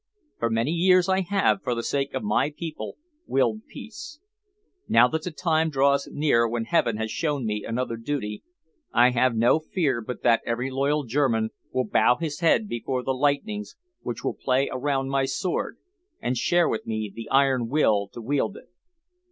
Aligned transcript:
For 0.39 0.49
many 0.49 0.71
years 0.71 1.07
I 1.07 1.19
have, 1.21 1.61
for 1.61 1.75
the 1.75 1.83
sake 1.83 2.15
of 2.15 2.23
my 2.23 2.49
people, 2.49 2.97
willed 3.27 3.67
peace. 3.67 4.19
Now 4.89 5.07
that 5.09 5.21
the 5.25 5.29
time 5.29 5.69
draws 5.69 6.09
near 6.11 6.47
when 6.47 6.65
Heaven 6.65 6.97
has 6.97 7.11
shown 7.11 7.45
me 7.45 7.63
another 7.63 7.97
duty, 7.97 8.41
I 8.91 9.11
have 9.11 9.35
no 9.35 9.59
fear 9.59 10.01
but 10.01 10.23
that 10.23 10.41
every 10.43 10.71
loyal 10.71 11.03
German 11.03 11.51
will 11.71 11.85
bow 11.85 12.15
his 12.15 12.39
head 12.39 12.67
before 12.67 13.03
the 13.03 13.13
lightnings 13.13 13.75
which 14.01 14.23
will 14.23 14.33
play 14.33 14.69
around 14.71 15.09
my 15.09 15.25
sword 15.25 15.77
and 16.19 16.35
share 16.35 16.67
with 16.67 16.87
me 16.87 17.13
the 17.15 17.29
iron 17.29 17.67
will 17.67 18.07
to 18.13 18.23
wield 18.23 18.57
it. 18.57 18.69